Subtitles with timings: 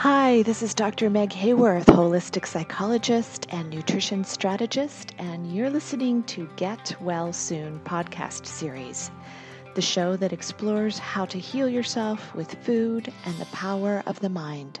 [0.00, 1.10] Hi, this is Dr.
[1.10, 8.46] Meg Hayworth, holistic psychologist and nutrition strategist, and you're listening to Get Well Soon podcast
[8.46, 9.10] series,
[9.74, 14.30] the show that explores how to heal yourself with food and the power of the
[14.30, 14.80] mind.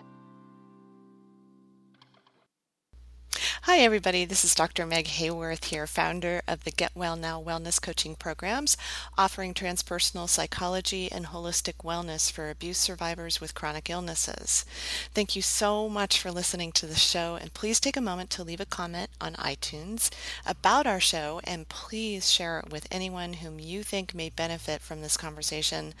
[3.64, 4.24] Hi, everybody.
[4.24, 4.86] This is Dr.
[4.86, 8.74] Meg Hayworth here, founder of the Get Well Now Wellness Coaching Programs,
[9.18, 14.64] offering transpersonal psychology and holistic wellness for abuse survivors with chronic illnesses.
[15.12, 18.42] Thank you so much for listening to the show, and please take a moment to
[18.42, 20.08] leave a comment on iTunes
[20.46, 25.02] about our show, and please share it with anyone whom you think may benefit from
[25.02, 25.92] this conversation.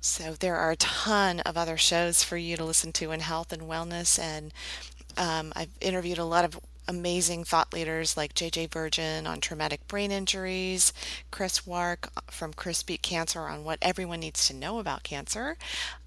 [0.00, 3.52] So, there are a ton of other shows for you to listen to in health
[3.52, 4.54] and wellness, and
[5.18, 6.58] um, I've interviewed a lot of
[6.88, 10.92] amazing thought leaders like JJ Virgin on traumatic brain injuries,
[11.30, 15.56] Chris Wark from Chris Beat Cancer on what everyone needs to know about cancer,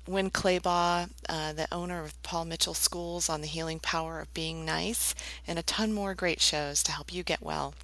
[0.08, 4.66] Winn Claybaugh, uh, the owner of Paul Mitchell Schools on the healing power of being
[4.66, 5.14] nice,
[5.48, 7.76] and a ton more great shows to help you get well.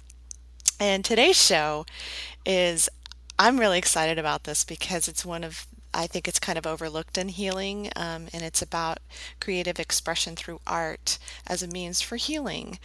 [0.80, 1.86] And today's show
[2.44, 2.88] is
[3.38, 7.18] I'm really excited about this because it's one of I think it's kind of overlooked
[7.18, 8.98] in healing, um, and it's about
[9.40, 12.78] creative expression through art as a means for healing.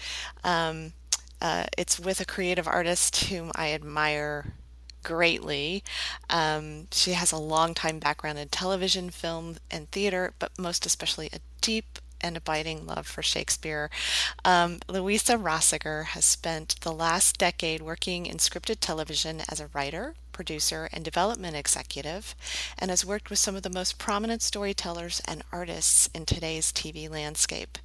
[0.43, 0.93] Um,
[1.41, 4.53] uh, it's with a creative artist whom I admire
[5.03, 5.83] greatly.
[6.29, 11.29] Um, she has a long time background in television, film, and theater, but most especially
[11.33, 13.89] a deep and abiding love for Shakespeare.
[14.45, 20.15] Um, Louisa Rosager has spent the last decade working in scripted television as a writer,
[20.33, 22.35] producer, and development executive,
[22.77, 27.09] and has worked with some of the most prominent storytellers and artists in today's TV
[27.09, 27.77] landscape.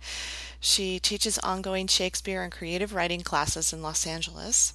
[0.59, 4.73] She teaches ongoing Shakespeare and creative writing classes in Los Angeles.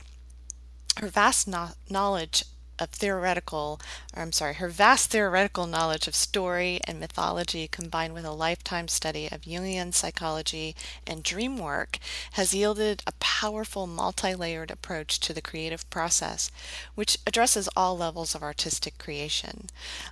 [0.97, 2.45] Her vast no- knowledge
[2.79, 3.79] of theoretical,
[4.15, 8.87] or I'm sorry, her vast theoretical knowledge of story and mythology combined with a lifetime
[8.87, 11.99] study of Jungian psychology and dream work
[12.33, 16.51] has yielded a powerful multi-layered approach to the creative process,
[16.95, 19.69] which addresses all levels of artistic creation.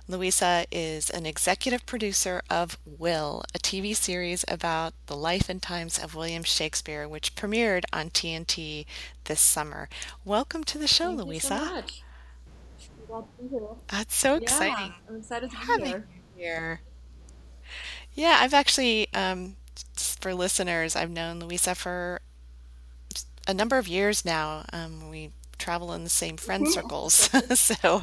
[0.08, 5.98] Louisa is an executive producer of Will, a TV series about the life and times
[5.98, 8.86] of William Shakespeare, which premiered on TNT
[9.24, 9.88] this summer.
[10.24, 11.84] Welcome to the show, Thank Louisa.
[13.40, 13.78] You so much.
[13.88, 14.94] That's so yeah, exciting.
[15.08, 16.08] I'm excited to be here.
[16.36, 16.80] here.
[18.14, 19.56] Yeah, I've actually, um,
[19.96, 22.20] for listeners, I've known Louisa for
[23.46, 24.64] a number of years now.
[24.72, 27.14] Um, we travel in the same friend circles,
[27.58, 28.02] so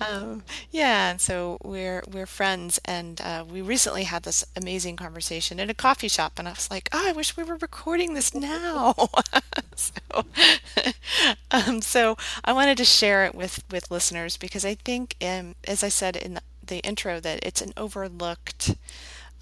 [0.00, 5.60] um, yeah, and so we're we're friends, and uh, we recently had this amazing conversation
[5.60, 8.34] in a coffee shop, and I was like, "Oh, I wish we were recording this
[8.34, 8.94] now."
[9.76, 9.92] so,
[11.50, 15.84] um, so I wanted to share it with with listeners because I think, um, as
[15.84, 18.74] I said in the, the intro, that it's an overlooked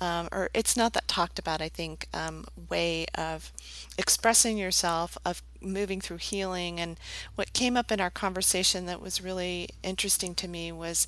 [0.02, 3.52] um, or it's not that talked about, I think, um, way of
[3.96, 6.80] expressing yourself, of moving through healing.
[6.80, 6.98] And
[7.36, 11.06] what came up in our conversation that was really interesting to me was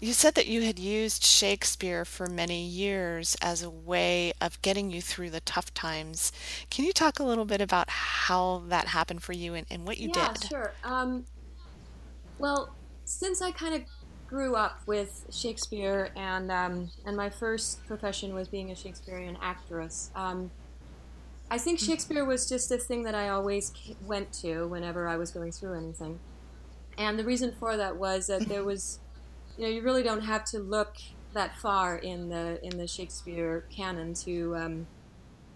[0.00, 4.90] you said that you had used Shakespeare for many years as a way of getting
[4.90, 6.32] you through the tough times.
[6.70, 9.98] Can you talk a little bit about how that happened for you and, and what
[9.98, 10.42] you yeah, did?
[10.44, 10.72] Yeah, sure.
[10.84, 11.26] Um,
[12.38, 13.82] well, since I kind of
[14.28, 20.10] grew up with Shakespeare, and um, and my first profession was being a Shakespearean actress.
[20.14, 20.50] Um,
[21.50, 21.86] I think mm.
[21.86, 23.72] Shakespeare was just a thing that I always
[24.04, 26.18] went to whenever I was going through anything,
[26.98, 28.98] and the reason for that was that there was,
[29.56, 30.96] you know, you really don't have to look
[31.32, 34.86] that far in the in the Shakespeare canon to um,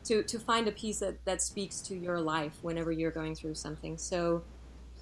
[0.05, 3.55] to to find a piece that that speaks to your life whenever you're going through
[3.55, 3.99] something.
[3.99, 4.43] So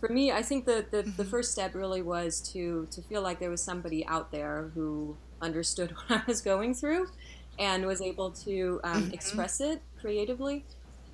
[0.00, 1.16] for me, I think the, the, mm-hmm.
[1.16, 5.16] the, first step really was to to feel like there was somebody out there who
[5.40, 7.08] understood what I was going through
[7.58, 9.14] and was able to um, mm-hmm.
[9.14, 10.64] express it creatively.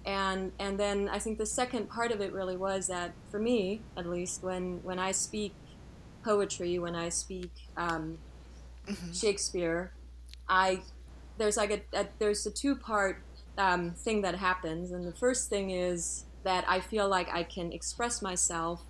[0.04, 3.80] And and then I think the second part of it really was that for me,
[3.96, 5.54] at least, when when I speak
[6.22, 8.18] poetry, when I speak um,
[8.86, 9.12] mm-hmm.
[9.12, 9.92] Shakespeare,
[10.48, 10.82] I
[11.38, 13.22] there's like a, a there's a two part
[13.56, 17.72] um, thing that happens, and the first thing is that I feel like I can
[17.72, 18.82] express myself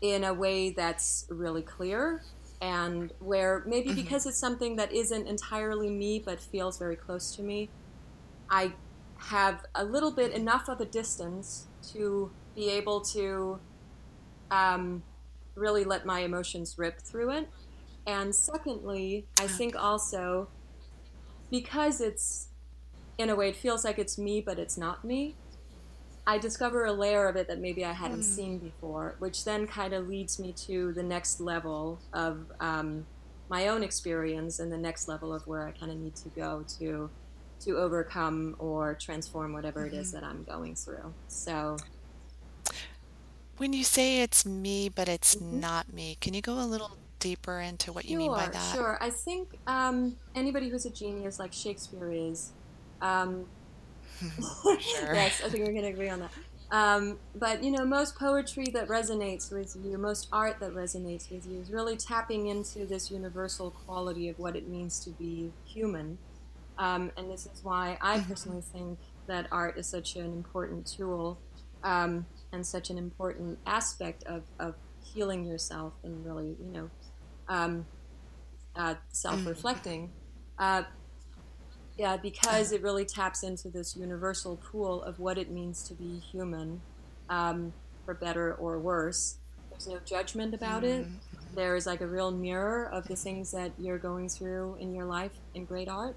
[0.00, 2.22] in a way that's really clear
[2.60, 4.02] and where maybe mm-hmm.
[4.02, 7.68] because it's something that isn't entirely me but feels very close to me,
[8.50, 8.72] I
[9.18, 13.58] have a little bit enough of a distance to be able to
[14.50, 15.02] um,
[15.54, 17.48] really let my emotions rip through it.
[18.06, 20.48] And secondly, I think also
[21.50, 22.48] because it's
[23.18, 25.36] in a way it feels like it's me but it's not me
[26.26, 28.24] I discover a layer of it that maybe I hadn't mm.
[28.24, 33.06] seen before, which then kind of leads me to the next level of um,
[33.48, 36.64] my own experience and the next level of where I kind of need to go
[36.78, 37.10] to
[37.60, 40.20] to overcome or transform whatever it is mm-hmm.
[40.20, 41.14] that I'm going through.
[41.28, 41.76] So
[43.58, 45.60] when you say it's me, but it's mm-hmm.
[45.60, 48.74] not me, can you go a little deeper into what you mean by that?
[48.74, 48.98] Sure.
[49.00, 52.52] I think um, anybody who's a genius like Shakespeare is.
[53.00, 53.46] Um, sure.
[54.80, 56.30] yes, I think we're going to agree on that.
[56.72, 61.46] Um, but you know, most poetry that resonates with you, most art that resonates with
[61.46, 66.16] you, is really tapping into this universal quality of what it means to be human.
[66.78, 68.30] Um, and this is why I mm-hmm.
[68.30, 71.38] personally think that art is such an important tool
[71.84, 74.74] um, and such an important aspect of, of
[75.04, 76.90] healing yourself and really, you know,
[77.48, 77.86] um,
[78.76, 80.10] uh, self-reflecting.
[80.58, 80.84] Uh,
[81.96, 86.18] yeah, because it really taps into this universal pool of what it means to be
[86.18, 86.80] human,
[87.28, 87.72] um,
[88.04, 89.36] for better or worse.
[89.70, 91.04] There's no judgment about it.
[91.04, 91.54] Mm-hmm.
[91.54, 95.04] There is like a real mirror of the things that you're going through in your
[95.04, 96.16] life in great art,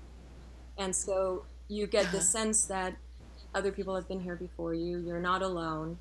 [0.78, 2.96] and so you get the sense that
[3.54, 5.00] other people have been here before you.
[5.00, 5.98] You're not alone,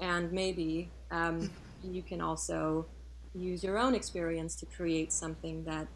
[0.00, 1.50] and maybe um,
[1.82, 2.86] you can also
[3.34, 5.88] use your own experience to create something that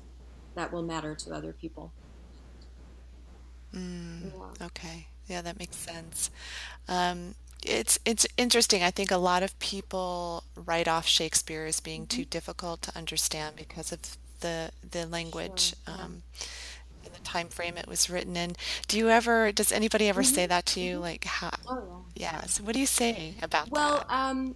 [0.55, 1.93] that will matter to other people.
[3.75, 4.67] Mm, yeah.
[4.67, 6.31] Okay, yeah, that makes sense.
[6.89, 7.35] Um,
[7.65, 8.83] it's it's interesting.
[8.83, 12.19] I think a lot of people write off Shakespeare as being mm-hmm.
[12.19, 14.01] too difficult to understand because of
[14.41, 15.75] the the language.
[15.87, 15.95] Sure.
[16.03, 16.23] Um,
[17.03, 18.53] the time frame it was written in.
[18.89, 19.53] Do you ever?
[19.53, 20.35] Does anybody ever mm-hmm.
[20.35, 20.95] say that to you?
[20.95, 21.03] Mm-hmm.
[21.03, 21.51] Like how?
[21.69, 22.33] Oh, yeah.
[22.33, 22.41] yeah.
[22.43, 24.09] So what do you say about well, that?
[24.09, 24.55] Well, um,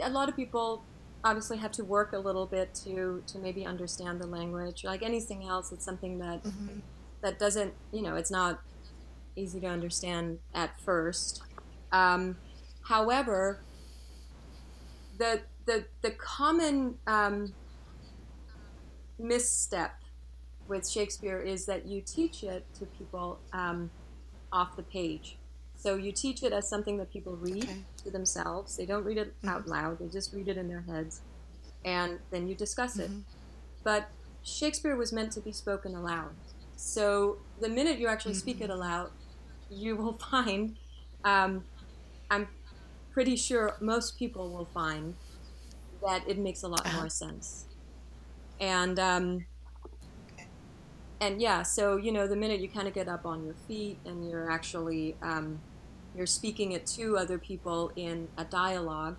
[0.00, 0.84] a lot of people
[1.24, 4.84] obviously have to work a little bit to to maybe understand the language.
[4.84, 6.80] Like anything else, it's something that mm-hmm.
[7.26, 8.60] That doesn't you know it's not
[9.34, 11.42] easy to understand at first.
[11.90, 12.36] Um,
[12.82, 13.60] however,
[15.18, 17.52] the the the common um,
[19.18, 19.96] misstep
[20.68, 23.90] with Shakespeare is that you teach it to people um,
[24.52, 25.36] off the page.
[25.76, 27.84] So you teach it as something that people read okay.
[28.04, 28.76] to themselves.
[28.76, 29.48] They don't read it mm-hmm.
[29.48, 31.22] out loud, they just read it in their heads.
[31.84, 33.10] And then you discuss it.
[33.10, 33.20] Mm-hmm.
[33.84, 34.08] But
[34.42, 36.30] Shakespeare was meant to be spoken aloud.
[36.76, 38.40] So the minute you actually mm-hmm.
[38.40, 38.72] speak it mm-hmm.
[38.72, 39.10] aloud,
[39.70, 40.76] you will find,
[41.24, 41.64] um,
[42.30, 42.48] I'm
[43.10, 45.14] pretty sure most people will find
[46.02, 46.98] that it makes a lot uh-huh.
[46.98, 47.64] more sense.
[48.60, 49.46] And um,
[51.20, 53.98] and yeah, so you know, the minute you kind of get up on your feet
[54.04, 55.60] and you're actually um,
[56.14, 59.16] you're speaking it to other people in a dialogue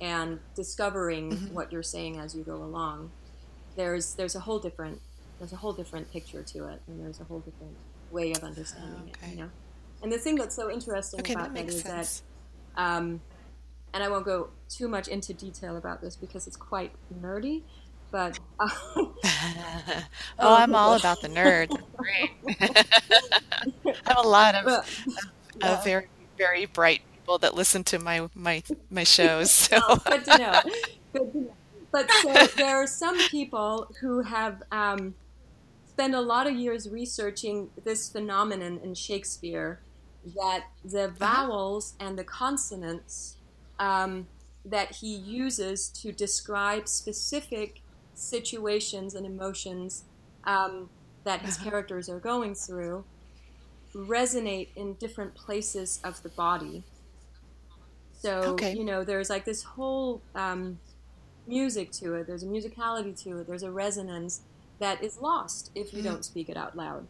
[0.00, 1.54] and discovering mm-hmm.
[1.54, 3.10] what you're saying as you go along,
[3.76, 5.00] there's there's a whole different
[5.38, 7.76] there's a whole different picture to it, and there's a whole different
[8.10, 9.28] way of understanding okay.
[9.28, 9.30] it.
[9.32, 9.50] You know,
[10.02, 12.22] and the thing that's so interesting okay, about that, that is sense.
[12.76, 13.20] that, um,
[13.92, 17.62] and I won't go too much into detail about this because it's quite nerdy,
[18.10, 19.14] but uh, oh,
[20.38, 21.68] I'm all about the nerd.
[21.96, 22.30] Great.
[22.60, 25.14] I have a lot of,
[25.60, 25.72] yeah.
[25.72, 26.06] of very
[26.36, 29.50] very bright people that listen to my my my shows.
[29.50, 30.60] So oh, good to know.
[31.12, 31.54] Good to know.
[31.92, 35.14] But so there are some people who have um,
[35.96, 39.80] spent a lot of years researching this phenomenon in Shakespeare
[40.34, 41.14] that the uh-huh.
[41.18, 43.36] vowels and the consonants
[43.78, 44.26] um,
[44.66, 47.80] that he uses to describe specific
[48.12, 50.04] situations and emotions
[50.44, 50.90] um,
[51.24, 51.70] that his uh-huh.
[51.70, 53.02] characters are going through
[53.94, 56.84] resonate in different places of the body.
[58.12, 58.74] So, okay.
[58.74, 60.78] you know, there's like this whole um,
[61.46, 64.42] music to it, there's a musicality to it, there's a resonance
[64.78, 66.04] that is lost if you mm.
[66.04, 67.06] don't speak it out loud.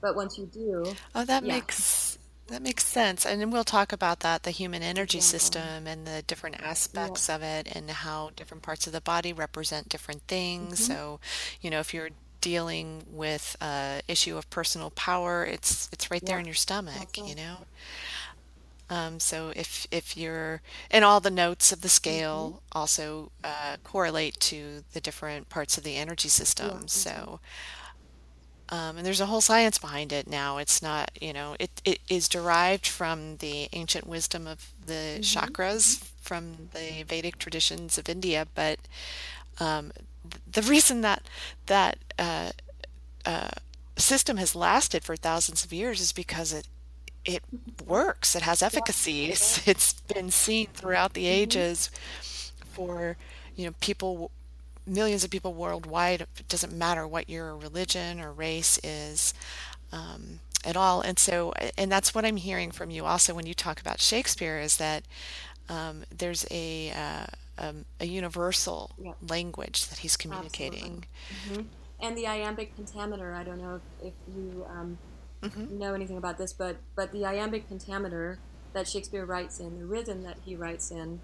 [0.00, 1.54] But once you do, oh, that yeah.
[1.54, 3.26] makes that makes sense.
[3.26, 7.34] And then we'll talk about that, the human energy system and the different aspects yeah.
[7.36, 10.80] of it and how different parts of the body represent different things.
[10.80, 10.92] Mm-hmm.
[10.92, 11.20] So,
[11.60, 12.10] you know, if you're
[12.40, 16.28] dealing with a issue of personal power, it's it's right yeah.
[16.30, 17.58] there in your stomach, you know.
[18.90, 22.78] Um, so if if you're and all the notes of the scale mm-hmm.
[22.78, 26.80] also uh, correlate to the different parts of the energy system.
[26.80, 27.40] Yeah, so
[28.70, 30.58] um, and there's a whole science behind it now.
[30.58, 35.22] It's not, you know, it, it is derived from the ancient wisdom of the mm-hmm.
[35.22, 38.46] chakras from the Vedic traditions of India.
[38.54, 38.78] But
[39.58, 39.92] um,
[40.50, 41.22] the reason that
[41.66, 42.50] that uh,
[43.24, 43.50] uh,
[43.96, 46.68] system has lasted for thousands of years is because it
[47.24, 47.42] it
[47.86, 48.34] works.
[48.34, 49.26] It has efficacy.
[49.26, 51.42] It's, it's been seen throughout the mm-hmm.
[51.42, 51.90] ages
[52.74, 53.16] for
[53.56, 54.30] you know people
[54.88, 56.22] millions of people worldwide.
[56.22, 59.34] It doesn't matter what your religion or race is
[59.92, 61.00] um, at all.
[61.00, 64.58] And so, and that's what I'm hearing from you also when you talk about Shakespeare
[64.58, 65.04] is that
[65.68, 67.26] um, there's a, uh,
[67.58, 69.12] um, a universal yeah.
[69.28, 71.04] language that he's communicating.
[71.48, 71.62] Mm-hmm.
[72.00, 74.98] And the iambic pentameter, I don't know if, if you um,
[75.42, 75.78] mm-hmm.
[75.78, 78.38] know anything about this, but but the iambic pentameter
[78.72, 81.20] that Shakespeare writes in, the rhythm that he writes in,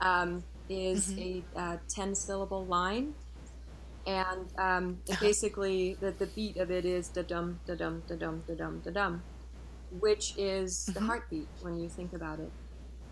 [0.00, 1.58] um, is mm-hmm.
[1.58, 3.14] a uh, ten syllable line,
[4.06, 8.42] and um, basically the the beat of it is da dum da dum da dum
[8.46, 9.22] da dum da dum,
[10.00, 10.92] which is mm-hmm.
[10.92, 12.50] the heartbeat when you think about it.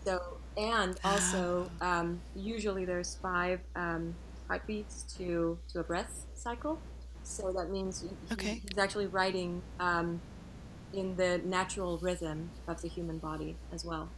[0.05, 0.19] So
[0.57, 1.99] and also ah.
[1.99, 4.15] um, usually there's five um,
[4.47, 6.79] heartbeats to to a breath cycle.
[7.23, 8.61] So that means okay.
[8.67, 10.19] he's actually writing um,
[10.93, 14.09] in the natural rhythm of the human body as well.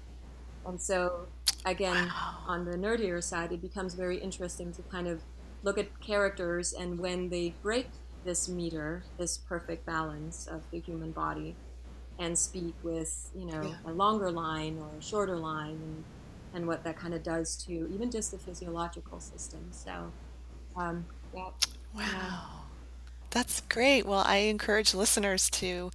[0.65, 1.27] And so,
[1.65, 2.37] again, wow.
[2.47, 5.21] on the nerdier side, it becomes very interesting to kind of
[5.63, 7.87] look at characters and when they break
[8.25, 11.55] this meter, this perfect balance of the human body,
[12.19, 13.91] and speak with, you know, yeah.
[13.91, 16.03] a longer line or a shorter line, and,
[16.53, 19.65] and what that kind of does to even just the physiological system.
[19.71, 20.11] So,
[20.75, 21.49] um, yeah.
[21.93, 22.03] Wow.
[22.03, 22.39] Yeah.
[23.33, 24.05] That's great.
[24.05, 25.89] Well, I encourage listeners to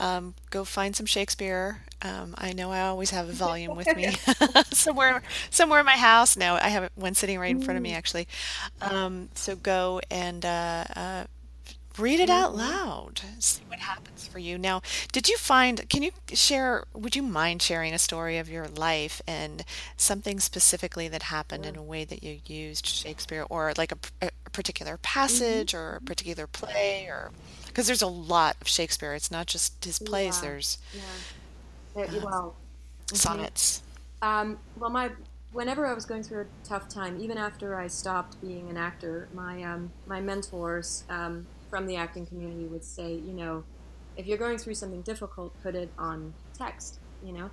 [0.00, 1.82] um, go find some Shakespeare.
[2.02, 4.10] Um, I know I always have a volume with me
[4.72, 6.36] somewhere, somewhere in my house.
[6.36, 7.96] Now I have one sitting right in front of me, mm.
[7.96, 8.26] actually.
[8.80, 11.24] Um, so go and uh, uh,
[11.98, 12.60] read it out mm-hmm.
[12.60, 14.80] loud see what happens for you now
[15.12, 19.20] did you find can you share would you mind sharing a story of your life
[19.26, 19.64] and
[19.96, 24.50] something specifically that happened in a way that you used shakespeare or like a, a
[24.50, 25.02] particular mm-hmm.
[25.02, 27.30] passage or a particular play or
[27.66, 30.48] because there's a lot of shakespeare it's not just his plays yeah.
[30.48, 32.02] there's yeah.
[32.02, 32.56] Uh, well
[33.06, 33.16] mm-hmm.
[33.16, 33.82] sonnets
[34.22, 35.10] um, well my
[35.52, 39.28] whenever I was going through a tough time, even after I stopped being an actor,
[39.32, 43.64] my um, my mentors um, from the acting community would say, you know,
[44.18, 47.48] if you're going through something difficult, put it on text, you know?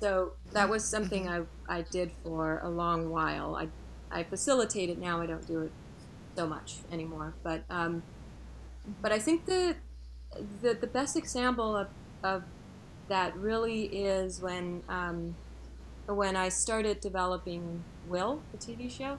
[0.00, 3.54] So that was something I, I did for a long while.
[3.56, 3.68] I,
[4.10, 5.20] I facilitate it now.
[5.20, 5.72] I don't do it
[6.34, 7.34] so much anymore.
[7.42, 8.02] But, um,
[9.02, 9.76] but I think the,
[10.62, 11.88] the, the best example of,
[12.22, 12.44] of
[13.08, 15.36] that really is when, um,
[16.06, 19.18] when I started developing Will, the TV show.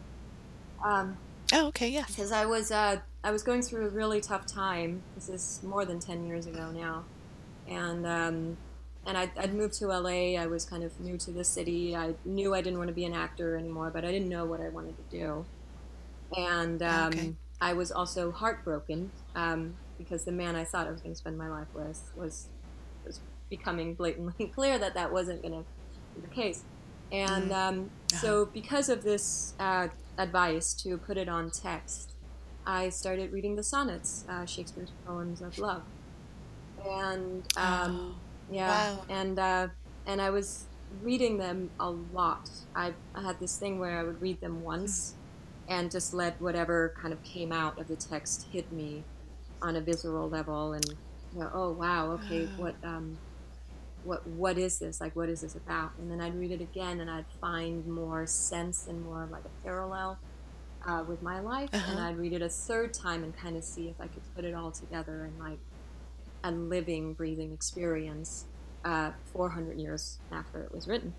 [0.83, 1.19] Um,
[1.53, 2.05] oh, okay, yeah.
[2.07, 5.03] Because I was uh, I was going through a really tough time.
[5.15, 7.05] This is more than 10 years ago now.
[7.67, 8.57] And, um,
[9.05, 10.39] and I'd, I'd, moved to LA.
[10.39, 11.95] I was kind of new to the city.
[11.95, 14.59] I knew I didn't want to be an actor anymore, but I didn't know what
[14.59, 15.45] I wanted to do.
[16.35, 17.33] And um, okay.
[17.59, 21.37] I was also heartbroken um, because the man I thought I was going to spend
[21.37, 22.47] my life with was,
[23.05, 25.65] was becoming blatantly clear that that wasn't going to
[26.15, 26.63] be the case.
[27.11, 27.55] And mm.
[27.55, 32.10] um, so, because of this uh, advice to put it on text,
[32.65, 35.83] I started reading the sonnets, uh, Shakespeare's poems of love,
[36.87, 39.05] and um, oh, yeah, wow.
[39.09, 39.67] and uh,
[40.05, 40.65] and I was
[41.01, 42.49] reading them a lot.
[42.75, 45.15] I, I, had this thing where I would read them once,
[45.67, 45.73] mm.
[45.73, 49.03] and just let whatever kind of came out of the text hit me
[49.61, 50.85] on a visceral level, and
[51.33, 53.17] you know, oh wow, okay, what um,
[54.03, 55.15] what what is this like?
[55.15, 55.91] What is this about?
[55.97, 59.63] And then I'd read it again, and I'd find more sense and more like a
[59.63, 60.19] parallel
[60.85, 61.91] uh, with my life, uh-huh.
[61.91, 64.45] and I'd read it a third time and kind of see if I could put
[64.45, 65.59] it all together in like
[66.43, 68.45] a living, breathing experience.
[68.83, 71.13] Uh, 400 years after it was written,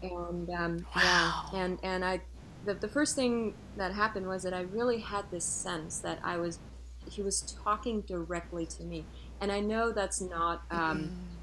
[0.00, 1.50] and um, wow.
[1.52, 2.22] yeah, and and I,
[2.64, 6.38] the, the first thing that happened was that I really had this sense that I
[6.38, 6.60] was,
[7.10, 9.04] he was talking directly to me,
[9.38, 10.62] and I know that's not.
[10.70, 11.34] Um, mm-hmm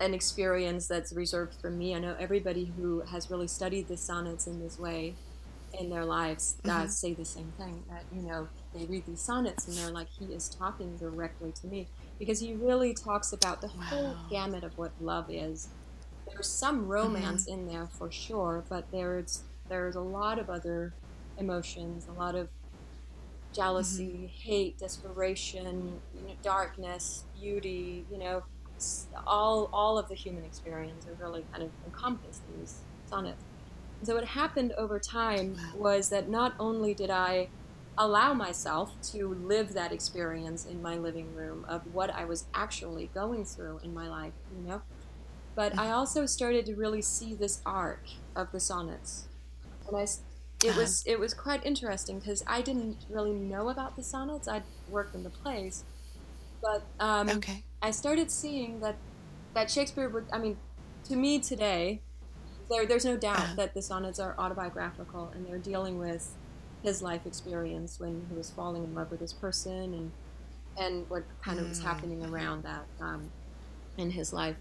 [0.00, 1.92] an experience that's reserved for me.
[1.94, 5.16] I know everybody who has really studied the sonnets in this way
[5.74, 6.88] in their lives mm-hmm.
[6.88, 10.26] say the same thing that you know they read these sonnets and they're like he
[10.26, 11.86] is talking directly to me
[12.18, 13.84] because he really talks about the wow.
[13.84, 15.68] whole gamut of what love is
[16.30, 17.60] there's some romance mm-hmm.
[17.60, 20.92] in there for sure but there's there's a lot of other
[21.38, 22.48] emotions a lot of
[23.52, 24.26] jealousy mm-hmm.
[24.26, 28.42] hate desperation you know, darkness beauty you know
[29.26, 33.42] all all of the human experience are really kind of encompassed in these sonnets
[34.02, 37.48] so what happened over time was that not only did I
[37.96, 43.10] allow myself to live that experience in my living room of what I was actually
[43.12, 44.82] going through in my life, you know,
[45.56, 48.04] but I also started to really see this arc
[48.36, 49.26] of the sonnets,
[49.88, 50.06] and I
[50.64, 51.14] it was uh-huh.
[51.14, 54.48] it was quite interesting because I didn't really know about the sonnets.
[54.48, 55.84] I'd worked in the plays,
[56.62, 57.64] but um, okay.
[57.82, 58.96] I started seeing that
[59.54, 60.26] that Shakespeare would.
[60.32, 60.56] I mean,
[61.04, 62.02] to me today,
[62.70, 63.54] there, there's no doubt uh-huh.
[63.56, 66.34] that the sonnets are autobiographical and they're dealing with
[66.82, 70.12] his life experience when he was falling in love with this person and
[70.80, 72.30] and what kind of was happening mm.
[72.30, 73.32] around that um,
[73.96, 74.54] in his life.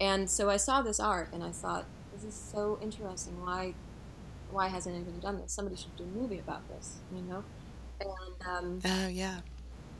[0.00, 3.40] And so I saw this art and I thought, this is so interesting.
[3.40, 3.74] Why
[4.50, 5.52] why hasn't anyone done this?
[5.52, 7.44] Somebody should do a movie about this, you know?
[8.00, 9.40] And um, oh yeah.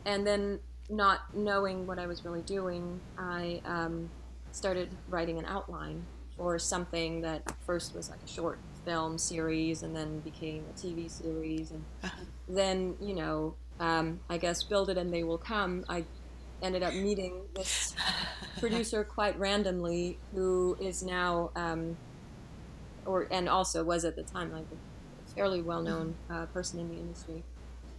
[0.05, 0.59] And then
[0.91, 4.11] not knowing what I was really doing, I um,
[4.51, 6.03] started writing an outline
[6.39, 11.11] for something that first was like a short film series and then became a TV
[11.11, 11.73] series.
[11.73, 12.25] And uh-huh.
[12.49, 16.05] then, you know, um, I guess Build It and They Will Come, I
[16.63, 17.95] ended up meeting this
[18.59, 21.97] producer quite randomly who is now, um,
[23.05, 26.89] or and also was at the time like a fairly well known uh, person in
[26.89, 27.43] the industry.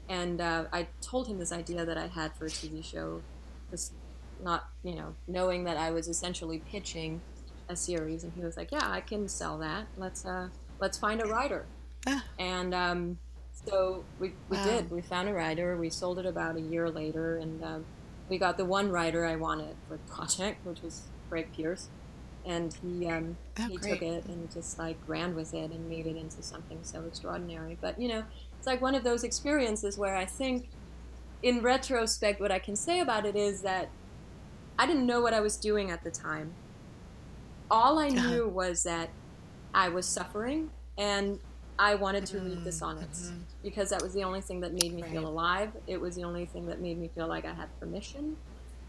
[0.08, 3.22] And uh, I told him this idea that I had for a TV show,
[3.70, 3.94] just
[4.44, 7.22] not, you know, knowing that I was essentially pitching
[7.70, 8.24] a series.
[8.24, 9.88] And he was like, "Yeah, I can sell that.
[9.98, 10.50] Let's uh,
[10.80, 11.66] let's find a writer."
[12.08, 12.26] Ah.
[12.38, 13.18] And um,
[13.66, 14.66] so we, we wow.
[14.66, 14.92] did.
[14.92, 15.78] We found a writer.
[15.78, 17.80] We sold it about a year later, and uh,
[18.30, 21.90] we got the one writer I wanted for the project, which was Craig Pearce.
[22.46, 23.94] And he um, oh, he great.
[23.94, 27.78] took it and just like ran with it and made it into something so extraordinary.
[27.80, 28.24] But you know,
[28.58, 30.70] it's like one of those experiences where I think,
[31.44, 33.90] in retrospect, what I can say about it is that
[34.80, 36.54] I didn't know what I was doing at the time.
[37.72, 38.30] All I uh-huh.
[38.30, 39.10] knew was that
[39.74, 41.40] I was suffering and
[41.78, 43.40] I wanted to read the sonnets mm-hmm.
[43.64, 45.12] because that was the only thing that made me right.
[45.12, 45.72] feel alive.
[45.88, 48.36] It was the only thing that made me feel like I had permission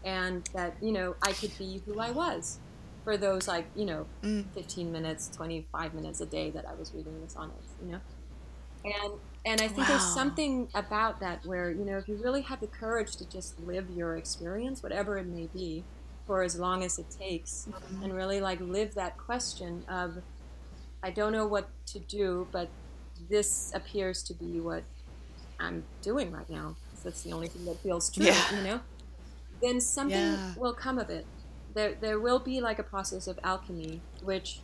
[0.03, 2.59] and that, you know, I could be who I was
[3.03, 4.45] for those like, you know, mm.
[4.53, 7.99] 15 minutes, 25 minutes a day that I was reading the sonnets, you know?
[8.83, 9.13] And
[9.45, 9.85] and I think wow.
[9.87, 13.59] there's something about that where, you know, if you really have the courage to just
[13.61, 15.83] live your experience, whatever it may be,
[16.31, 18.03] for as long as it takes, mm-hmm.
[18.03, 20.15] and really like live that question of,
[21.03, 22.69] I don't know what to do, but
[23.29, 24.83] this appears to be what
[25.59, 26.77] I'm doing right now.
[27.03, 28.55] That's the only thing that feels true, yeah.
[28.55, 28.79] you know?
[29.61, 30.53] Then something yeah.
[30.55, 31.25] will come of it.
[31.73, 34.61] There, there will be like a process of alchemy, which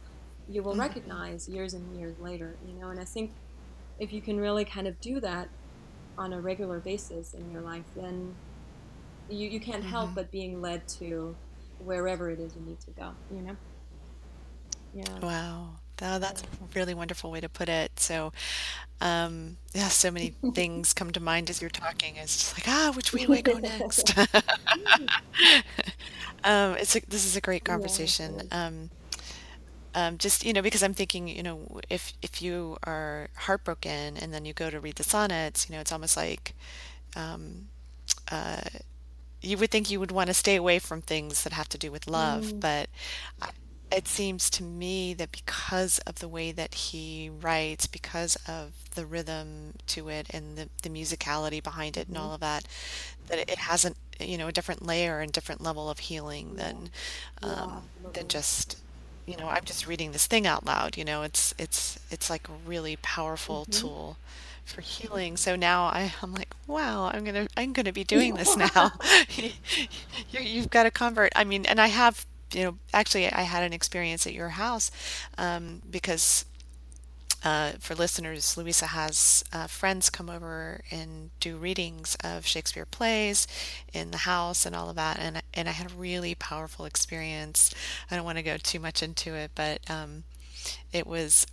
[0.47, 0.79] you will mm-hmm.
[0.79, 2.91] recognize years and years later, you know?
[2.91, 3.33] And I think
[3.99, 5.49] if you can really kind of do that
[6.17, 8.35] on a regular basis in your life, then
[9.29, 9.91] you, you can't mm-hmm.
[9.91, 11.35] help but being led to
[11.79, 13.57] wherever it is you need to go, you know?
[14.93, 15.21] Yeah.
[15.21, 15.79] Wow.
[16.01, 17.99] Oh, that's a really wonderful way to put it.
[17.99, 18.31] So,
[19.01, 22.15] um, yeah, so many things come to mind as you're talking.
[22.17, 24.13] It's just like, ah, which way do I go next?
[26.43, 28.41] um, it's a, this is a great conversation.
[28.51, 28.89] Um,
[29.95, 34.33] um, just you know because i'm thinking you know if if you are heartbroken and
[34.33, 36.53] then you go to read the sonnets you know it's almost like
[37.15, 37.67] um,
[38.31, 38.61] uh,
[39.41, 41.91] you would think you would want to stay away from things that have to do
[41.91, 42.59] with love mm.
[42.59, 42.89] but
[43.89, 49.05] it seems to me that because of the way that he writes because of the
[49.05, 52.15] rhythm to it and the, the musicality behind it mm-hmm.
[52.15, 52.65] and all of that
[53.27, 56.89] that it hasn't you know a different layer and different level of healing than
[57.43, 58.77] um, yeah, than just
[59.27, 62.47] you know, I'm just reading this thing out loud, you know, it's it's it's like
[62.47, 63.81] a really powerful mm-hmm.
[63.85, 64.17] tool
[64.67, 65.37] for healing.
[65.37, 68.91] So now I, I'm like, wow, I'm gonna I'm gonna be doing this now.
[69.29, 69.51] you,
[70.31, 71.31] you've got to convert.
[71.35, 74.91] I mean, and I have, you know, actually I had an experience at your house
[75.37, 76.45] um, because
[77.43, 83.47] uh, for listeners, Louisa has uh, friends come over and do readings of Shakespeare plays
[83.93, 87.73] in the house and all of that, and and I had a really powerful experience.
[88.11, 90.23] I don't want to go too much into it, but um,
[90.91, 91.45] it was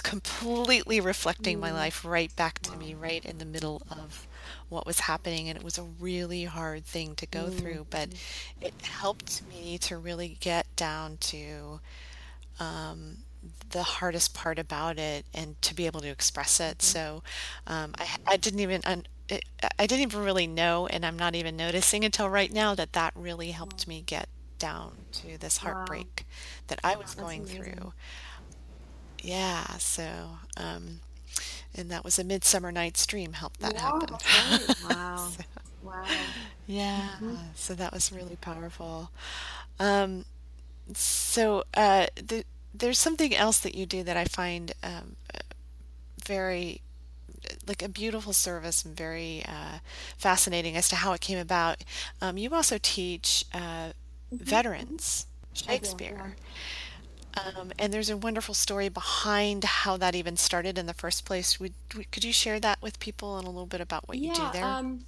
[0.00, 1.74] completely reflecting my mm.
[1.74, 4.26] life right back to me, right in the middle of
[4.68, 8.16] what was happening, and it was a really hard thing to go through, but mm.
[8.60, 11.80] it helped me to really get down to.
[12.60, 13.18] Um,
[13.70, 16.78] the hardest part about it and to be able to express it.
[16.78, 16.80] Mm-hmm.
[16.80, 17.22] So
[17.66, 18.80] um, I, I didn't even
[19.28, 19.44] it,
[19.78, 23.12] I didn't even really know, and I'm not even noticing until right now that that
[23.14, 24.28] really helped me get
[24.58, 26.34] down to this heartbreak wow.
[26.68, 27.62] that I was going amazing.
[27.62, 27.92] through.
[29.24, 30.04] Yeah, so
[30.58, 31.00] um,
[31.74, 34.10] and that was a Midsummer Night's Dream helped that happen.
[34.88, 35.30] Wow.
[35.30, 35.44] so,
[35.82, 36.04] wow.
[36.66, 37.36] Yeah, mm-hmm.
[37.54, 39.10] so that was really powerful.
[39.80, 40.26] Um,
[40.92, 45.16] so uh, the there's something else that you do that I find um,
[46.22, 46.82] very
[47.66, 49.78] like a beautiful service and very uh,
[50.18, 51.84] fascinating as to how it came about.
[52.20, 54.36] Um, you also teach uh, mm-hmm.
[54.36, 56.36] veterans Shakespeare.
[57.36, 61.58] Um, and there's a wonderful story behind how that even started in the first place.
[61.58, 61.72] Would,
[62.12, 64.48] could you share that with people and a little bit about what yeah, you do
[64.52, 64.64] there?
[64.64, 65.04] Um,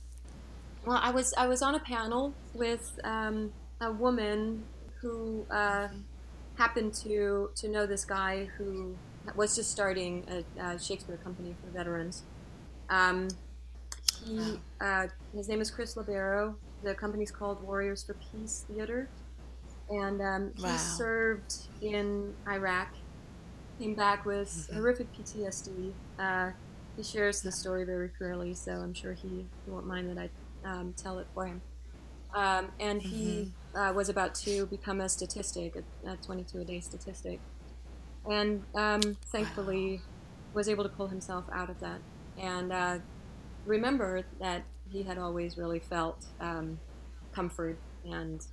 [0.85, 4.65] well, I was I was on a panel with um, a woman
[5.01, 5.89] who uh,
[6.57, 8.97] happened to to know this guy who
[9.35, 12.23] was just starting a, a Shakespeare company for veterans.
[12.89, 13.29] Um,
[14.25, 16.57] he, uh, his name is Chris Libero.
[16.83, 19.09] The company's called Warriors for Peace Theater,
[19.91, 20.77] and um, he wow.
[20.77, 22.95] served in Iraq.
[23.79, 24.77] Came back with mm-hmm.
[24.77, 25.93] horrific PTSD.
[26.19, 26.51] Uh,
[26.97, 30.31] he shares the story very clearly, so I'm sure he, he won't mind that
[30.65, 31.61] I um, tell it for him.
[32.35, 33.79] um, and he mm-hmm.
[33.79, 37.39] uh, was about to become a statistic, a, a 22 a day statistic,
[38.29, 40.01] and um, thankfully
[40.55, 42.01] was able to pull himself out of that
[42.39, 42.99] and uh,
[43.65, 46.79] remember that he had always really felt um,
[47.33, 48.45] comfort and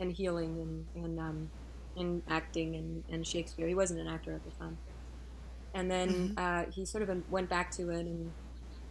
[0.00, 1.50] and healing and and um,
[1.96, 3.68] in acting and, and Shakespeare.
[3.68, 4.78] He wasn't an actor at the time,
[5.74, 6.38] and then mm-hmm.
[6.38, 8.32] uh, he sort of went back to it and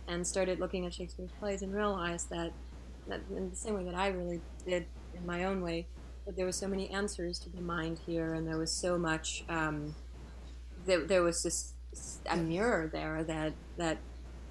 [0.08, 2.54] and started looking at Shakespeare's plays and realized that
[3.08, 5.88] that in the same way that I really did in my own way,
[6.26, 9.44] that there was so many answers to be mined here, and there was so much.
[9.50, 9.96] Um,
[10.86, 11.74] there, there was just
[12.30, 13.98] a mirror there that that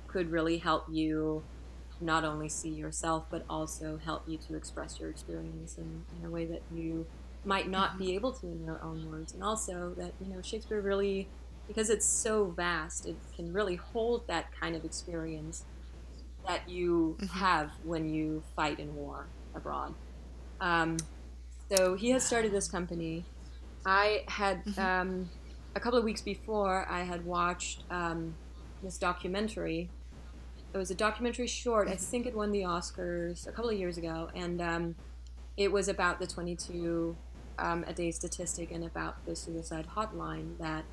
[0.07, 1.43] could really help you
[2.01, 6.31] not only see yourself but also help you to express your experience in, in a
[6.31, 7.07] way that you
[7.45, 10.81] might not be able to in your own words and also that you know shakespeare
[10.81, 11.29] really
[11.67, 15.65] because it's so vast it can really hold that kind of experience
[16.47, 17.39] that you mm-hmm.
[17.39, 19.95] have when you fight in war abroad
[20.61, 20.97] um,
[21.71, 23.25] so he has started this company
[23.87, 24.81] i had mm-hmm.
[24.81, 25.31] um,
[25.75, 28.35] a couple of weeks before i had watched um,
[28.83, 29.89] this documentary
[30.73, 31.89] it was a documentary short.
[31.89, 34.95] I think it won the Oscars a couple of years ago, and um,
[35.57, 37.17] it was about the 22
[37.59, 40.85] um, a day statistic and about the suicide hotline that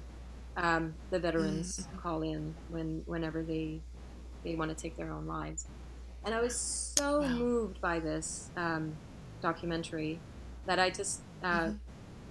[0.57, 1.97] um, the veterans mm-hmm.
[1.99, 3.81] call in when whenever they
[4.43, 5.67] they want to take their own lives.
[6.23, 7.27] And I was so wow.
[7.27, 8.95] moved by this um,
[9.41, 10.19] documentary
[10.65, 11.75] that I just uh, mm-hmm.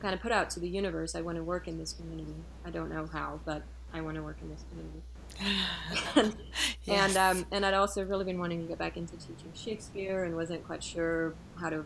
[0.00, 1.14] kind of put out to the universe.
[1.14, 2.34] I want to work in this community.
[2.64, 5.02] I don't know how, but I want to work in this community
[6.16, 6.36] and
[6.84, 7.16] yes.
[7.16, 10.34] and, um, and I'd also really been wanting to get back into teaching Shakespeare and
[10.34, 11.84] wasn't quite sure how to,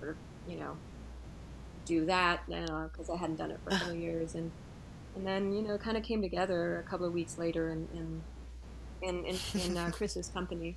[0.00, 0.16] sort of,
[0.48, 0.76] you know,
[1.84, 4.34] do that because uh, I hadn't done it for a couple of years.
[4.34, 4.50] And
[5.18, 8.22] and then you know kind of came together a couple of weeks later in in
[9.02, 10.76] in, in, in uh, Chris's company.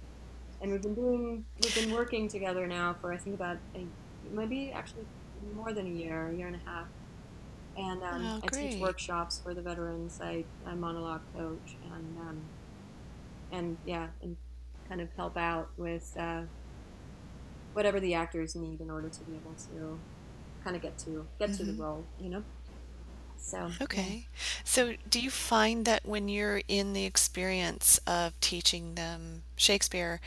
[0.61, 3.85] And we've been doing we've been working together now for I think about a,
[4.31, 5.05] maybe actually
[5.55, 6.87] more than a year a year and a half
[7.77, 10.19] and um, oh, I teach workshops for the veterans.
[10.21, 12.41] I, I monologue coach and um,
[13.51, 14.37] and yeah, and
[14.87, 16.41] kind of help out with uh,
[17.73, 19.97] whatever the actors need in order to be able to
[20.63, 21.57] kind of get to get mm-hmm.
[21.57, 21.81] to the mm-hmm.
[21.81, 22.43] role, you know.
[23.37, 24.39] So okay, yeah.
[24.63, 30.21] so do you find that when you're in the experience of teaching them Shakespeare,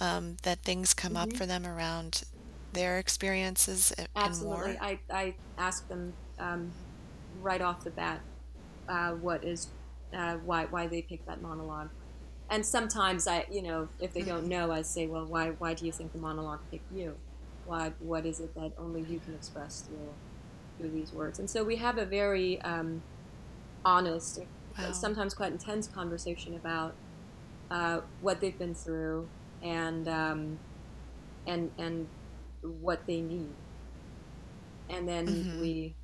[0.00, 1.22] um, that things come mm-hmm.
[1.22, 2.22] up for them around
[2.72, 4.72] their experiences and Absolutely.
[4.72, 4.76] more?
[4.80, 6.12] I I ask them.
[6.38, 6.70] Um,
[7.40, 8.20] right off the bat
[8.88, 9.68] uh, what is
[10.12, 11.88] uh, why why they pick that monologue.
[12.50, 15.86] And sometimes I, you know, if they don't know, I say, well, why why do
[15.86, 17.14] you think the monologue picked you?
[17.66, 20.12] Why what is it that only you can express through
[20.78, 21.38] through these words?
[21.38, 23.02] And so we have a very um,
[23.84, 24.40] honest,
[24.76, 24.90] wow.
[24.92, 26.94] sometimes quite intense conversation about
[27.70, 29.28] uh, what they've been through
[29.62, 30.58] and um,
[31.46, 32.08] and and
[32.62, 33.50] what they need.
[34.88, 35.60] And then mm-hmm.
[35.60, 35.94] we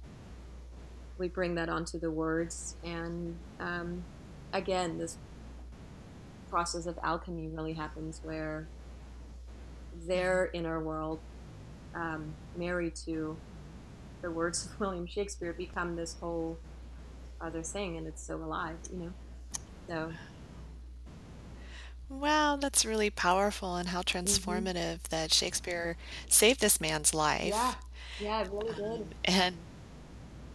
[1.18, 2.76] we bring that onto the words.
[2.84, 4.04] And um,
[4.52, 5.16] again, this
[6.50, 8.68] process of alchemy really happens where
[10.06, 11.18] their inner world,
[11.94, 13.36] um, married to
[14.22, 16.58] the words of William Shakespeare, become this whole
[17.40, 19.12] other thing, and it's so alive, you know.
[19.88, 20.12] So.
[22.08, 24.18] Wow, that's really powerful and how mm-hmm.
[24.18, 25.10] transformative mm-hmm.
[25.10, 25.96] that Shakespeare
[26.28, 27.48] saved this man's life.
[27.48, 27.74] Yeah,
[28.20, 29.14] yeah, it really did.
[29.24, 29.56] And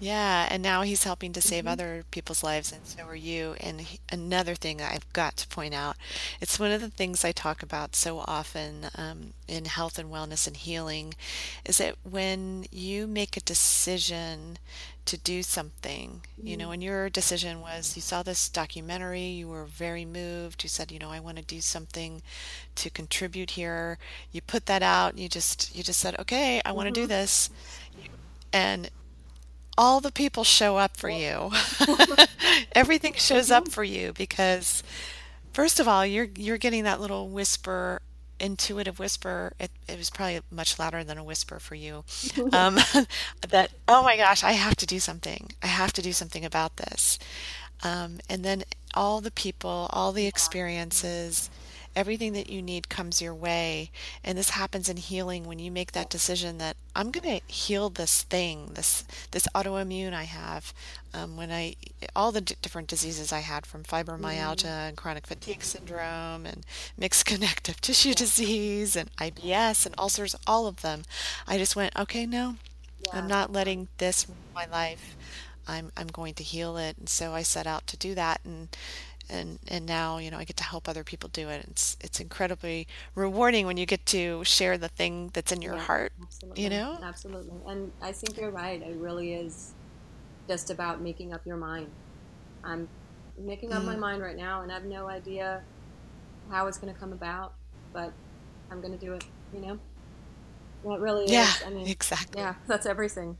[0.01, 1.73] yeah, and now he's helping to save mm-hmm.
[1.73, 3.55] other people's lives, and so are you.
[3.59, 5.95] And he, another thing that I've got to point out,
[6.41, 10.47] it's one of the things I talk about so often um, in health and wellness
[10.47, 11.13] and healing,
[11.65, 14.57] is that when you make a decision
[15.05, 16.47] to do something, mm-hmm.
[16.47, 16.73] you know, mm-hmm.
[16.73, 20.97] and your decision was you saw this documentary, you were very moved, you said, you
[20.97, 22.23] know, I want to do something
[22.73, 23.99] to contribute here.
[24.31, 27.09] You put that out, you just you just said, okay, I want to do mm-hmm.
[27.09, 27.51] this,
[28.51, 28.89] and
[29.77, 31.51] all the people show up for you.
[32.73, 34.83] Everything shows up for you because
[35.53, 38.01] first of all, you're you're getting that little whisper
[38.41, 39.53] intuitive whisper.
[39.59, 42.03] It, it was probably much louder than a whisper for you.
[42.53, 42.79] Um,
[43.49, 45.51] that oh my gosh i have to do something.
[45.61, 47.19] I have to do something about this.
[47.83, 51.49] Um, and then all the people all the experiences
[51.95, 53.91] everything that you need comes your way.
[54.23, 57.89] And this happens in healing when you make that decision that I'm going to heal
[57.89, 60.73] this thing, this this autoimmune I have.
[61.13, 61.75] Um, when I
[62.15, 64.87] all the d- different diseases I had from fibromyalgia mm.
[64.89, 66.65] and chronic fatigue syndrome and
[66.97, 68.15] mixed connective tissue yeah.
[68.15, 71.03] disease and IBS and ulcers, all of them.
[71.47, 72.55] I just went, okay, no,
[73.05, 73.19] yeah.
[73.19, 75.15] I'm not letting this ruin my life.
[75.67, 76.97] I'm I'm going to heal it.
[76.97, 78.69] And so I set out to do that and
[79.31, 81.65] and and now you know I get to help other people do it.
[81.69, 85.87] It's it's incredibly rewarding when you get to share the thing that's in your Yeah,
[85.87, 86.13] heart.
[86.21, 86.55] absolutely.
[86.55, 86.99] You know?
[87.01, 87.61] Absolutely.
[87.67, 88.81] And I think you're right.
[88.81, 89.75] It really is
[90.49, 91.93] just about making up your mind.
[92.63, 92.89] I'm
[93.37, 93.97] making up my Mm.
[93.97, 95.63] mind right now, and I have no idea
[96.49, 97.53] how it's going to come about,
[97.93, 98.13] but
[98.71, 99.79] I'm going to do it, you know?
[100.83, 101.61] That really Yeah, is.
[101.65, 102.35] I mean, exactly.
[102.35, 103.39] yeah, that's everything.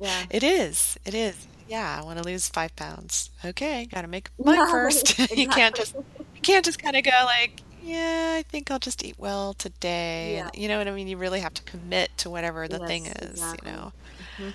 [0.00, 0.26] Yeah.
[0.30, 0.96] It is.
[1.04, 1.46] It is.
[1.70, 3.30] Yeah, I want to lose five pounds.
[3.44, 5.14] Okay, got to make mind Yeah, first.
[5.36, 5.94] You can't just
[6.34, 10.42] you can't just kind of go like, yeah, I think I'll just eat well today.
[10.42, 10.50] Yeah.
[10.52, 11.08] You know what I mean?
[11.08, 13.70] You really have to commit to whatever the thing Yes, is, you exactly.
[13.70, 13.92] know.
[14.38, 14.54] Mhm.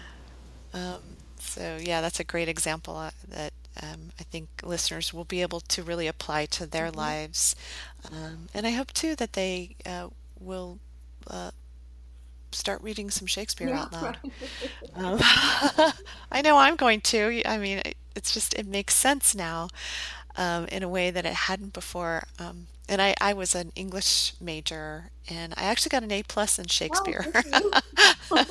[0.74, 5.42] Um, so yeah, that's a great example uh, that um, I think listeners will be
[5.42, 6.92] able to really apply to their Mhm.
[6.92, 7.56] lives.
[8.12, 10.80] Um, and I hope too that they uh, will
[11.30, 11.52] uh,
[12.56, 14.18] start reading some Shakespeare Yeah, out loud.
[14.24, 14.34] right.
[14.96, 15.18] Um,
[16.32, 17.42] I know I'm going to.
[17.46, 19.68] I mean, it- it's just, it makes sense now
[20.38, 22.24] um, in a way that it hadn't before.
[22.40, 26.58] Um, and I, I was an English major, and I actually got an A plus
[26.58, 27.26] in Shakespeare.
[27.46, 27.72] you.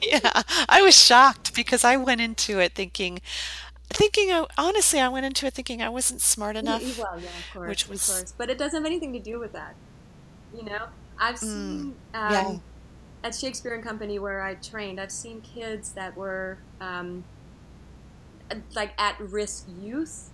[0.00, 3.20] Yeah, I was shocked because I went into it thinking,
[3.88, 7.68] thinking, honestly, I went into it thinking I wasn't smart enough, Well, yeah, of course,
[7.68, 8.34] which of was, course.
[8.36, 9.74] But it doesn't have anything to do with that.
[10.54, 10.86] You know,
[11.22, 12.42] I've mm, seen yeah.
[12.42, 12.62] um,
[13.24, 17.26] at Shakespeare and Company where I trained, I've seen kids that were um,
[18.74, 20.32] like at risk youth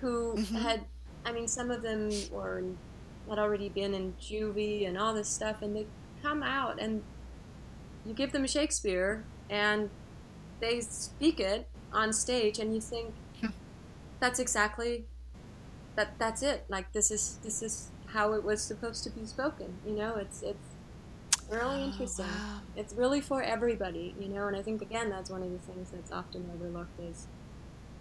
[0.00, 0.86] who hmm had,
[1.24, 2.62] I mean, some of them were
[3.28, 5.88] had already been in juvie and all this stuff, and they
[6.22, 7.04] come out and
[8.04, 9.90] you give them Shakespeare and
[10.60, 13.16] they speak it on stage, and you think
[14.20, 15.08] that's exactly
[15.96, 16.66] that that's it.
[16.68, 19.80] Like this is this is how it was supposed to be spoken.
[19.84, 20.76] You know, it's it's
[21.50, 22.26] really Oh, interesting.
[22.26, 22.60] wow.
[22.74, 25.90] It's really for everybody, you know, and I think again that's one of the things
[25.90, 27.28] that's often overlooked is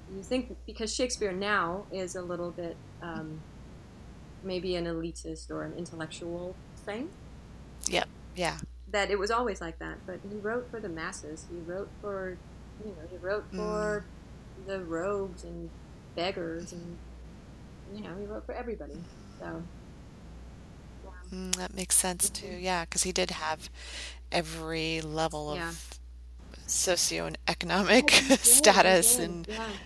[0.08, 3.44] you think because Shakespeare now is a little bit um,
[4.44, 7.10] maybe an elitist or an intellectual thing
[7.88, 8.08] Yep.
[8.36, 8.58] Yeah.
[8.88, 10.06] that it was always like that.
[10.06, 11.46] But he wrote for the masses.
[11.50, 12.40] He wrote for
[12.84, 13.58] you know he wrote Mm.
[13.58, 14.10] for
[14.66, 15.72] the rogues and
[16.16, 17.00] beggars and
[17.94, 19.06] you know he wrote for everybody.
[19.40, 19.68] So
[21.34, 22.48] Mm, that makes sense too.
[22.48, 23.70] Yeah, because he did have
[24.32, 26.00] every level yeah, of
[28.00, 28.78] oh, socioeconomic he did.
[28.82, 29.20] He status did.
[29.20, 29.78] and Yeah.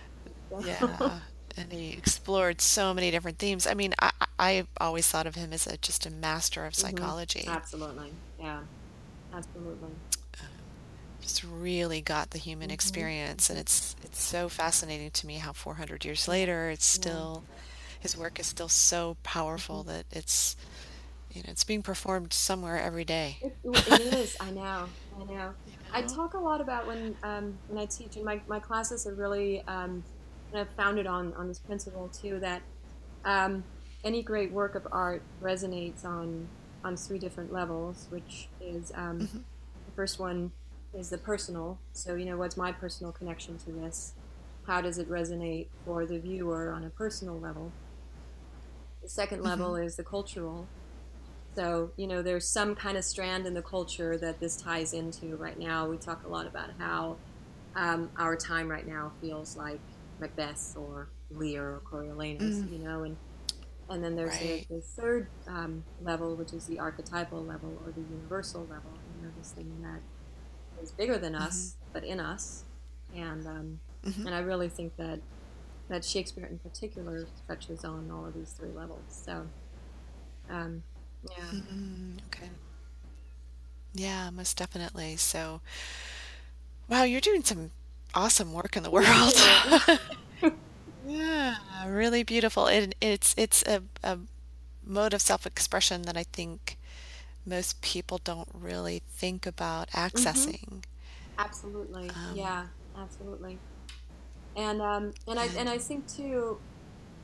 [0.58, 1.20] Yeah,
[1.56, 3.66] and he explored so many different themes.
[3.66, 7.12] I mean, I I always thought of him as a, just a master of hmm
[7.14, 7.58] psychology.
[7.58, 8.20] Absolutely.
[8.38, 8.64] Yeah.
[9.32, 10.02] Absolutely.
[11.20, 15.38] Just really got the human hmm experience, and hmm it's it's so fascinating to me
[15.38, 17.24] how 400 years later, it's Yeah.
[17.24, 17.44] still
[18.00, 19.16] his work is still so
[19.56, 20.56] hmm powerful that it's
[21.32, 23.38] you know it's being performed somewhere every day.
[23.40, 23.52] It,
[23.86, 24.36] it is.
[24.40, 24.94] I know.
[25.18, 25.54] I know.
[25.64, 29.06] You I talk a lot about when um, when I teach, and my, my classes
[29.06, 30.04] are really um,
[30.52, 32.62] kind of founded on on this principle too that
[33.24, 33.64] um,
[34.04, 36.50] any great work of art resonates on
[36.84, 39.42] on three different levels, which is um, hmm
[39.86, 40.52] the first one
[40.94, 41.82] is the personal.
[41.92, 44.14] So you know, what's my personal connection to this?
[44.66, 47.74] How does it resonate for the viewer on a personal level?
[49.02, 50.70] The second level hmm is the cultural.
[51.56, 55.36] So, you know, there's some kind of strand in the culture that this ties into
[55.36, 55.88] right now.
[55.88, 57.20] We talk a lot about how
[57.76, 59.82] um, our time right now feels like
[60.18, 63.18] Macbeth or Lear or Coriolanus, Mm, you know, and,
[63.88, 64.66] and then there's the, right.
[64.70, 69.30] the third um, level, which is the archetypal level or the universal level, you know,
[69.36, 70.02] this thing that
[70.82, 72.64] is bigger than hmm us, but in us.
[73.14, 75.22] And, um, hmm and I really think that,
[75.88, 79.06] that Shakespeare in particular touches on all of these three levels.
[79.08, 79.50] So,
[80.48, 80.82] um,
[81.22, 81.52] yeah.
[81.52, 82.50] mm Okay.
[83.94, 85.16] Yeah, most definitely.
[85.16, 85.60] So,
[86.88, 87.70] wow, you're doing some
[88.14, 89.34] awesome work in the world.
[91.04, 91.56] Yeah,
[91.86, 92.66] really beautiful.
[92.66, 94.18] And it's it's a, a
[94.84, 96.78] mode of self-expression that I think
[97.46, 100.84] most people don't really think about hmm accessing.
[101.38, 102.16] Absolutely.
[102.16, 103.60] Um, Yeah, absolutely.
[104.56, 106.60] And um, and I and and I think too,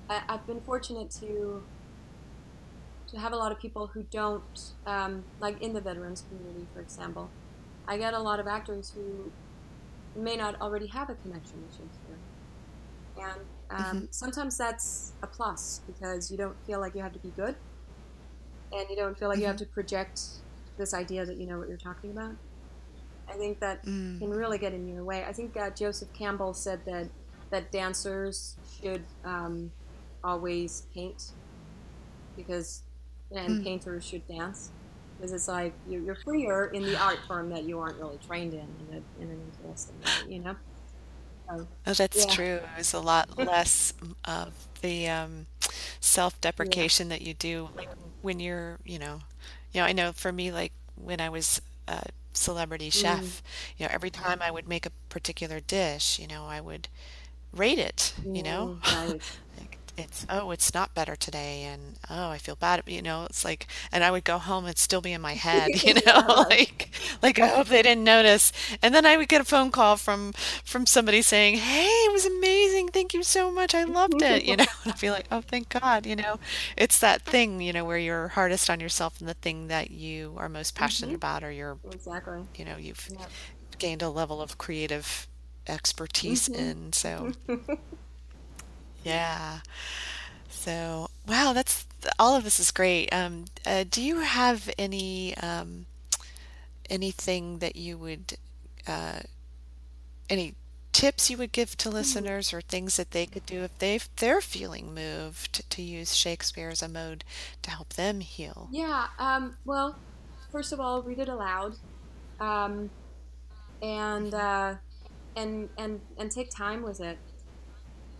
[0.08, 1.68] I, I've been fortunate to
[3.08, 4.42] to have a lot of people who don't
[4.86, 7.34] um, like in the veterans community, for example.
[7.86, 9.32] I get a lot of actors who
[10.14, 12.22] may not already have a connection with Shakespeare,
[13.16, 17.32] and um, sometimes that's a plus because you don't feel like you have to be
[17.32, 17.56] good,
[18.72, 20.20] and you don't feel like you have mhm, to project
[20.78, 22.36] this idea that you know what you're talking about.
[23.28, 25.24] I think that mm, can really get in your way.
[25.24, 27.10] I think uh, Joseph Campbell said that
[27.50, 29.72] that dancers should um,
[30.24, 31.22] always paint
[32.36, 32.82] because
[33.32, 34.70] and mm, painters should dance
[35.16, 38.54] because it's like you're, you're freer in the art form that you aren't really trained
[38.54, 40.56] in in, a, in an interesting way, you know.
[41.50, 42.32] Oh, oh that's yeah.
[42.32, 42.60] true.
[42.74, 45.46] There's a lot less of the um,
[46.00, 47.16] self-deprecation yeah.
[47.16, 47.88] that you do like
[48.22, 49.20] when you're, you know,
[49.72, 53.42] you know, I know for me, like when I was a celebrity chef, mm.
[53.78, 56.88] you know, every time I would make a particular dish, you know, I would
[57.52, 59.22] rate it, you know, mm, right.
[59.98, 63.66] it's oh it's not better today and oh i feel bad you know it's like
[63.92, 66.44] and i would go home and still be in my head you know yeah.
[66.48, 66.90] like
[67.22, 70.32] like i hope they didn't notice and then i would get a phone call from
[70.64, 74.56] from somebody saying hey it was amazing thank you so much i loved it you
[74.56, 76.38] know and i'd be like oh thank god you know
[76.76, 80.34] it's that thing you know where you're hardest on yourself and the thing that you
[80.37, 81.16] are most passionate mm-hmm.
[81.16, 83.30] about or you're exactly you know you've yep.
[83.78, 85.26] gained a level of creative
[85.66, 86.62] expertise mm-hmm.
[86.62, 87.32] in so
[89.08, 89.60] Yeah.
[90.48, 91.86] So, wow, that's
[92.18, 93.12] all of this is great.
[93.12, 95.86] Um, uh, do you have any um,
[96.90, 98.36] anything that you would
[98.86, 99.20] uh,
[100.28, 100.54] any
[100.92, 101.96] tips you would give to mm-hmm.
[101.96, 106.70] listeners or things that they could do if they they're feeling moved to use Shakespeare
[106.70, 107.24] as a mode
[107.62, 108.68] to help them heal?
[108.70, 109.06] Yeah.
[109.18, 109.96] Um, well,
[110.50, 111.76] first of all, read it aloud,
[112.40, 112.90] um,
[113.80, 114.74] and uh,
[115.36, 117.18] and and and take time with it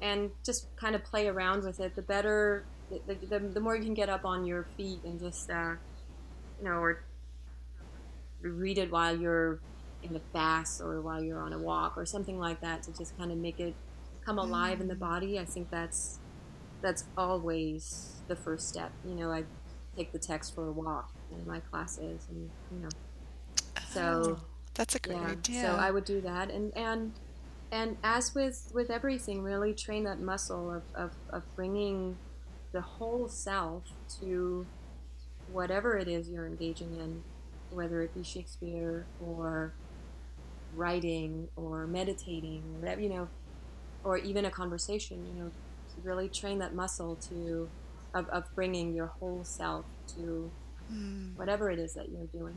[0.01, 1.95] and just kind of play around with it.
[1.97, 5.51] The better, the, the, the more you can get up on your feet and just,
[5.51, 5.75] uh,
[6.59, 7.05] you know, or
[8.43, 9.61] read it while you're
[10.03, 13.17] in the bath or while you're on a walk or something like that to just
[13.19, 13.75] kind of make it
[14.25, 14.83] come alive mm.
[14.83, 15.01] in the mm.
[15.01, 15.39] body.
[15.39, 16.19] I think that's
[16.81, 18.93] that's always the first step.
[19.05, 19.45] You know, I
[19.97, 22.89] take the text for a walk in my classes, and you know,
[23.91, 25.63] so oh, that's a great yeah, idea.
[25.63, 27.13] So I would do that, and and
[27.71, 32.17] and as with with everything really train that muscle of, of, of bringing
[32.73, 33.85] the whole self
[34.21, 34.67] to
[35.53, 37.23] whatever it is you're engaging in
[37.71, 39.73] whether it be shakespeare or
[40.75, 43.29] writing or meditating or whatever you know
[44.05, 45.51] or even a conversation you know
[46.05, 47.69] really train that muscle to
[48.15, 50.51] of, of bringing your whole self to
[50.93, 51.37] mm.
[51.37, 52.55] whatever it is that you're doing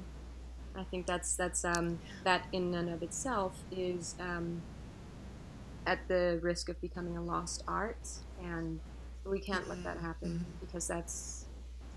[0.76, 4.62] i think that's that's um, that in and of itself is um,
[5.86, 8.08] at the risk of becoming a lost art,
[8.44, 8.80] and
[9.26, 10.66] we can't let that happen mm-hmm.
[10.66, 11.46] because that's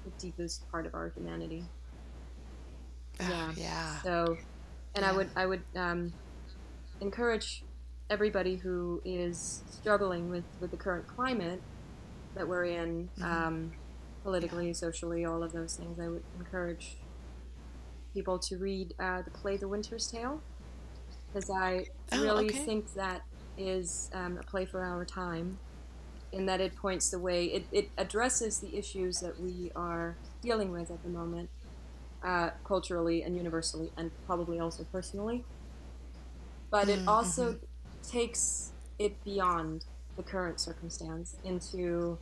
[0.05, 1.65] the deepest part of our humanity.
[3.21, 3.65] Ah, yeah.
[3.65, 4.03] yeah.
[4.03, 4.37] So,
[4.95, 5.11] and yeah.
[5.11, 6.13] I would I would um,
[7.01, 7.65] encourage
[8.11, 11.61] everybody who is struggling with, with the current climate
[12.35, 13.25] that we're in, mm-hmm.
[13.25, 13.73] um,
[14.23, 15.99] politically, socially, all of those things.
[15.99, 16.97] I would encourage
[18.13, 20.41] people to read uh, the play The Winter's Tale
[21.33, 22.59] because I oh, really okay.
[22.59, 23.23] think that
[23.57, 25.59] is um, a play for our time
[26.35, 30.73] in that it points the way, it, it addresses the issues that we are dealing
[30.73, 31.49] with at the moment,
[32.25, 35.45] uh, culturally and universally, and probably also personally.
[36.71, 37.09] But it mm, mm-hmm.
[37.09, 37.57] also
[38.03, 39.85] takes it beyond
[40.17, 42.19] the current circumstance into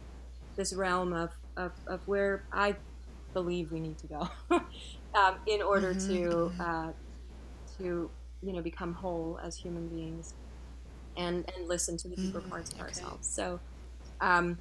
[0.57, 2.77] this realm of, of, of where I
[3.33, 4.29] believe we need to go
[5.15, 6.13] um, in order mm-hmm.
[6.13, 6.61] to mm-hmm.
[6.61, 6.93] uh,
[7.79, 8.11] to
[8.43, 10.35] you know become whole as human beings
[11.17, 12.85] and and listen to the deeper mm, parts of okay.
[12.85, 13.29] ourselves.
[13.29, 13.61] So.
[14.21, 14.59] Um,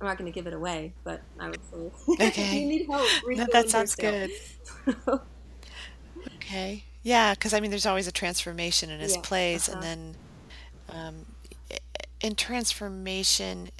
[0.00, 1.90] I'm not going to give it away, but I would say
[2.26, 2.60] okay.
[2.60, 3.08] you need help.
[3.26, 4.30] No, that sounds good.
[6.36, 6.84] okay.
[7.02, 9.78] Yeah, because I mean, there's always a transformation in his yeah, plays, uh-huh.
[9.78, 10.16] and then
[10.90, 11.26] um,
[12.20, 13.70] in transformation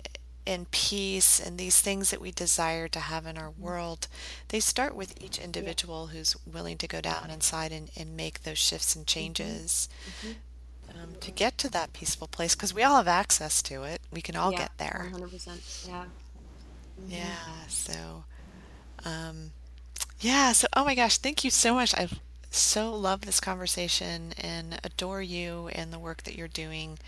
[0.47, 3.63] and peace and these things that we desire to have in our mm-hmm.
[3.63, 4.09] world,
[4.49, 6.19] they start with each individual yeah.
[6.19, 9.19] who's willing to go down inside and, and make those shifts and mm-hmm.
[9.19, 9.89] changes.
[10.23, 10.33] Mm-hmm
[11.03, 14.01] um, to get to that peaceful place because we all have access to it.
[14.13, 15.11] We can all yeah, get there.
[15.13, 15.89] 100%.
[15.89, 16.05] Yeah.
[17.01, 17.11] Mm-hmm.
[17.13, 17.67] Yeah.
[17.69, 18.25] So,
[19.05, 19.53] um,
[20.21, 20.53] yeah.
[20.53, 21.95] So, oh my gosh, thank you so much.
[21.95, 22.09] I
[22.51, 26.99] so love this conversation and adore you and the work that you're doing.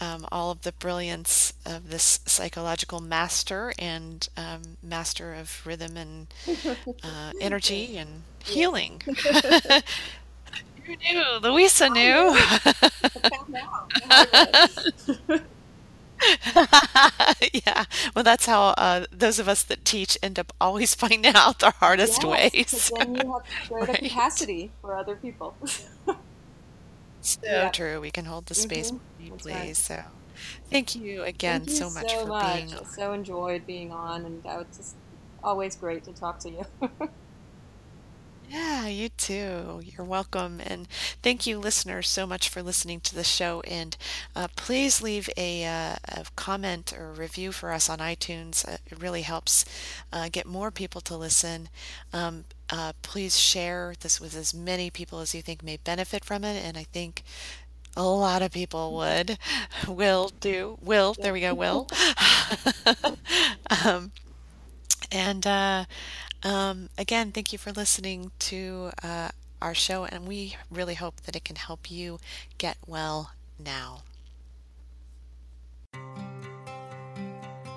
[0.00, 6.26] um, all of the brilliance of this psychological master and um, master of rhythm and
[7.02, 9.02] uh, energy and healing.
[10.86, 12.36] You knew, Louisa knew.
[13.16, 13.90] I found out.
[14.10, 14.58] I read.
[17.52, 17.84] yeah,
[18.14, 21.70] well, that's how uh, those of us that teach end up always finding out the
[21.80, 22.90] hardest Yes, ways.
[22.90, 24.12] then you have greater Right.
[24.12, 25.58] capacity for other people.
[27.24, 27.72] So Yeah.
[27.72, 28.00] true.
[28.00, 29.50] We can hold the space Mhm, more that's deeply.
[29.50, 29.74] right.
[29.74, 30.02] So,
[30.70, 32.32] thank you again Thank you so much so for much.
[32.32, 32.84] being I on.
[32.84, 34.96] so enjoyed being on, and uh, it's just
[35.42, 36.64] always great to talk to you.
[38.46, 39.80] Yeah, you too.
[39.82, 40.60] You're welcome.
[40.64, 40.86] And
[41.22, 43.62] thank you, listeners, so much for listening to the show.
[43.62, 43.96] And
[44.36, 48.66] uh, please leave a, uh, a comment or review for us on iTunes.
[48.68, 49.64] Uh, it really helps
[50.12, 51.68] uh, get more people to listen.
[52.12, 56.44] Um, uh, please share this with as many people as you think may benefit from
[56.44, 56.62] it.
[56.62, 57.22] And I think
[57.96, 59.38] a lot of people would.
[59.88, 60.78] Will do.
[60.82, 61.14] Will.
[61.14, 61.54] There we go.
[61.54, 61.88] Will.
[63.84, 64.12] um,
[65.12, 65.84] and uh,
[66.44, 69.30] um, again, thank you for listening to uh,
[69.62, 72.18] our show, and we really hope that it can help you
[72.58, 74.02] get well now.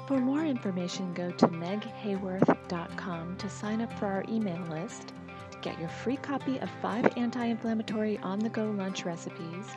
[0.07, 5.13] For more information, go to meghayworth.com to sign up for our email list,
[5.61, 9.67] get your free copy of five anti inflammatory on the go lunch recipes,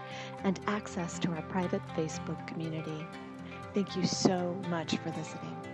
[0.45, 3.07] and access to our private Facebook community.
[3.75, 5.70] Thank you so much for listening.